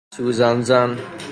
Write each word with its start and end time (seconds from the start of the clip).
سوزن 0.13 0.61
زن 0.61 0.97